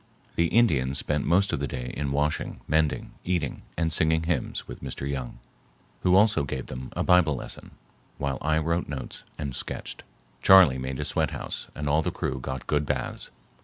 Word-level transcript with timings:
The 0.35 0.47
Indians 0.47 0.97
spent 0.97 1.27
most 1.27 1.53
of 1.53 1.59
the 1.59 1.67
day 1.67 1.93
in 1.95 2.11
washing, 2.11 2.59
mending, 2.67 3.11
eating, 3.23 3.61
and 3.77 3.93
singing 3.93 4.23
hymns 4.23 4.67
with 4.67 4.81
Mr. 4.81 5.07
Young, 5.07 5.37
who 6.01 6.15
also 6.15 6.43
gave 6.43 6.65
them 6.65 6.89
a 6.93 7.03
Bible 7.03 7.35
lesson, 7.35 7.69
while 8.17 8.39
I 8.41 8.57
wrote 8.57 8.89
notes 8.89 9.23
and 9.37 9.55
sketched. 9.55 10.01
Charley 10.41 10.79
made 10.79 10.99
a 10.99 11.05
sweathouse 11.05 11.67
and 11.75 11.87
all 11.87 12.01
the 12.01 12.09
crew 12.09 12.39
got 12.39 12.65
good 12.65 12.83
baths. 12.87 13.29